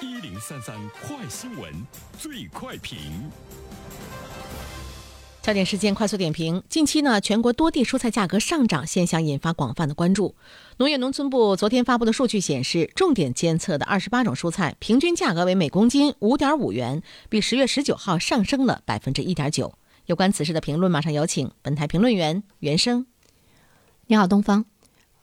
[0.00, 1.72] 一零三三快新闻，
[2.16, 2.98] 最快评。
[5.42, 10.36] 焦点事件快速点评：近期呢，全国多地蔬菜价格上涨现象引发广泛的关注。
[10.76, 19.74] 农业农村部昨天发布的数据显示，重点监测的二十八种蔬菜平均价格为每公斤五点五元，比十月十九号上升了百分之一点九。
[20.06, 23.04] 有关此事的评论，马上有请本台评论员袁生。
[24.06, 24.64] 你好，东方。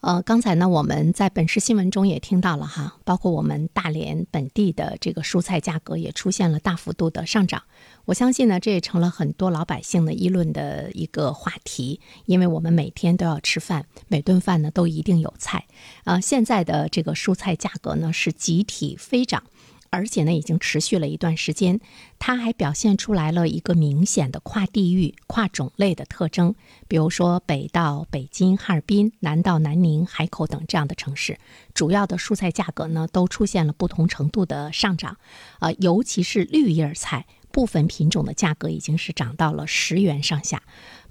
[0.05, 7.63] 呃，刚才呢，我们在本市新闻中也听到了哈，包括我们大连本地的这个蔬菜价格也出现了大幅度的上涨。
[8.05, 15.65] 我相信呢，这也成了很多老百姓的议论的一个话题，因为我们每天都要吃饭，每顿饭呢都一定有菜。
[16.03, 19.41] 呃，现在的这个蔬菜价格呢是集体飞涨。
[19.89, 21.79] 而且呢，已经持续了一段时间，
[22.19, 26.53] 它还表现出来了一个明显的跨地域、跨种类的特征。
[26.87, 31.37] 比如说，北到北京、哈尔滨，南到南宁、海口等这样的城市，
[31.73, 35.17] 主要的蔬菜价格呢，都出现了不同程度的上涨。
[35.59, 40.61] 呃，尤其是绿叶菜，部分品种的价格已经是涨到了十元上下。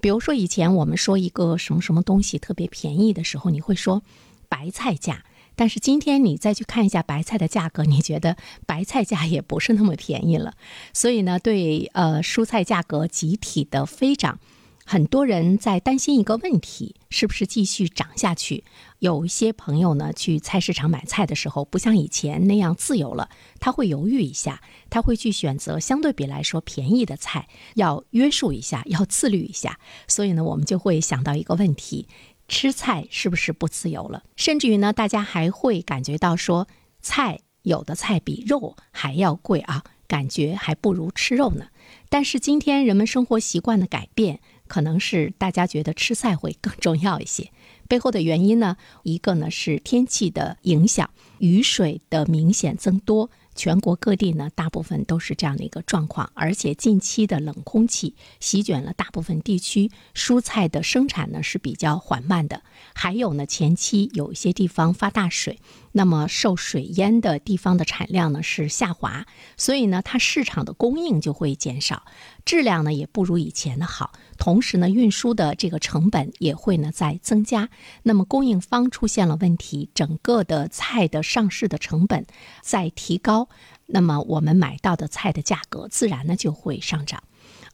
[0.00, 4.02] 比如说，以前我们说一个什么什么东西特别便宜的时候，你会说
[4.48, 5.24] 白菜价。
[5.56, 10.54] 但是今天你再去看一下白菜的价格，你觉得白菜价也不是那么便宜了。
[10.92, 14.38] 所以呢，对呃蔬菜价格集体的飞涨，
[14.84, 18.64] 很多人在担心一个问题：是不是继续涨下去？
[18.98, 23.28] 有一些朋友呢，去菜市场买菜的时候，不像以前那样自由了，
[23.60, 29.78] 他会犹豫一下，他会去选择相对比来说便宜的菜，要约束一下，要自律一下。
[30.08, 32.08] 所以呢，我们就会想到一个问题。
[32.48, 34.24] 吃菜是不是不自由了？
[34.36, 36.68] 甚至于呢，大家还会感觉到说，
[37.00, 41.68] 菜有的菜比肉还要贵啊，感觉还不如吃肉呢。
[42.08, 47.50] 但是今天人们生活习惯的改变，可能是大家觉得吃菜会更重要一些。
[47.88, 53.30] 背后的原因呢，一个呢是天气的影响，雨水的明显增多。
[53.54, 62.62] 全国各地呢，大部分都是这样的一个状况，而且近期的冷空气席卷了大部分地区，蔬菜的生产呢是比较缓慢的。
[62.94, 65.60] 还有呢，前期有一些地方发大水，
[65.92, 72.04] 那么受水淹的地方的产量呢是下滑，所以呢，它市场的供应就会减少，
[72.44, 74.12] 质量呢也不如以前的好。
[74.36, 77.70] 同时呢，运输的这个成本也会呢在增加，
[78.02, 82.26] 那么供应方出现了问题，整个的菜的上市的成本
[82.60, 83.43] 在提高，
[83.86, 87.22] 那么我们买到的菜的价格自然呢就会上涨。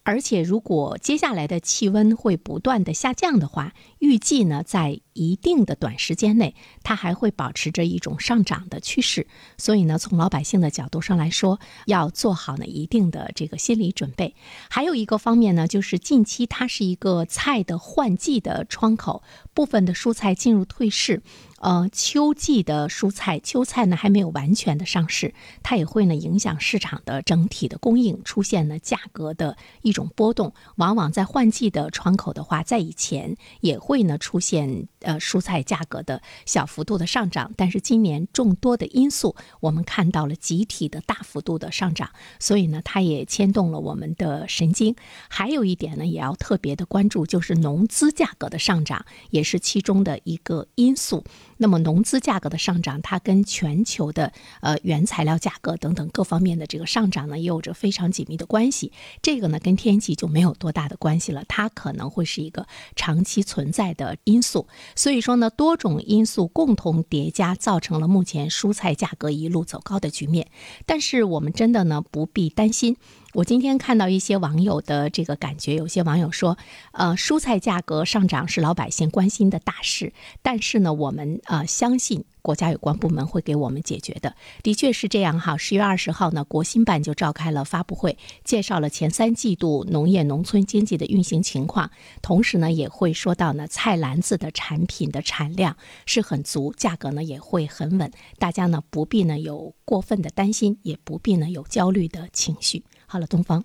[0.03, 9.27] 而且，如果接下来的气温会不断的下降的话，预计呢，在一定的短时间内，它还会保持着一种上涨的趋势。
[9.59, 14.35] 所以呢，从老百姓的角度上来说，要做好呢一定的这个心理准备。
[14.71, 19.23] 还有一个方面呢，就是近期它是一个菜的换季的窗口，
[19.53, 21.23] 部分的蔬菜进入退市。
[21.61, 30.55] 呃，秋季的蔬菜，秋菜呢还没有完全的上市，它也会呢影响市场的整体的供应，出现呢价格的一种波动。
[30.77, 44.95] 往往在换季的窗口的话，在以前也会呢出现呃蔬菜价格的小幅度的上涨，但是今年众多的因素，我们看到了集体的大幅度的上涨，所以呢它也牵动了我们的神经。
[45.29, 51.25] 还有一点呢也要特别的关注，就是农资价格的上涨，也是其中的一个因素。
[51.63, 54.33] 那么农资价格的上涨，它跟全球的
[54.63, 58.93] 呃原材料价格等等各方面的这个上涨呢，也有着非常紧密的关系。
[59.21, 62.67] 这个呢跟天气就没有多大的关系了，它可能会是一个
[62.97, 64.67] 长期存在的因素。
[64.97, 70.49] 所以说呢，多种因素共同叠加，造成了目前蔬菜价格一路走高的局面。
[70.87, 72.97] 但是我们真的呢不必担心。
[73.33, 76.59] 我今天看到一些网友的这个感觉，有些网友说，
[76.91, 80.13] 呃，蔬菜价格上涨是老百姓关心的大事，
[80.43, 84.37] 但是呢，我们呃相信国家有关部门会给我们解决的。
[84.63, 85.57] 的确是这样哈。
[85.57, 91.91] 十月二十号呢，国新办就召开了发布会，介绍了前三季度农业农村经济的运行情况，
[92.23, 102.85] 同时呢，也会说到呢，菜篮子的产品的产量是很足，价格呢也会很稳，大家呢不必呢有过分的担心，也不必呢有焦虑的情绪。
[103.07, 103.65] 好了，东方，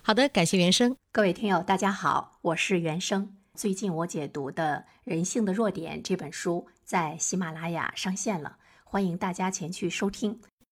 [0.00, 0.96] 好的，感谢原生。
[1.12, 3.34] 各位听友，大家好，我是原生。
[3.54, 10.40] 最近我解读的《人性的弱点》这本书在喜马拉雅上线了，欢迎大家前去收听。